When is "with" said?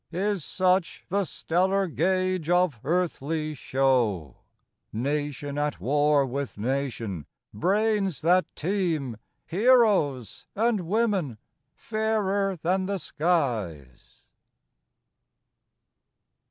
6.25-6.57